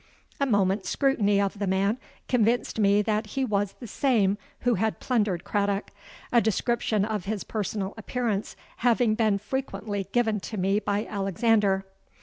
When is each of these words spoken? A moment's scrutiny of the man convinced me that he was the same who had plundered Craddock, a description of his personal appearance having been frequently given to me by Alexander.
A 0.39 0.47
moment's 0.47 0.89
scrutiny 0.89 1.39
of 1.39 1.59
the 1.59 1.67
man 1.67 1.99
convinced 2.27 2.79
me 2.79 3.03
that 3.03 3.27
he 3.37 3.45
was 3.45 3.73
the 3.73 3.85
same 3.85 4.39
who 4.61 4.73
had 4.73 4.99
plundered 4.99 5.43
Craddock, 5.43 5.91
a 6.33 6.41
description 6.41 7.05
of 7.05 7.25
his 7.25 7.43
personal 7.43 7.93
appearance 7.97 8.55
having 8.77 9.13
been 9.13 9.37
frequently 9.37 10.07
given 10.11 10.39
to 10.39 10.57
me 10.57 10.79
by 10.79 11.05
Alexander. 11.05 11.85